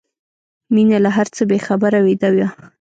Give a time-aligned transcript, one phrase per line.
[0.73, 2.47] مينه له هر څه بې خبره ویده وه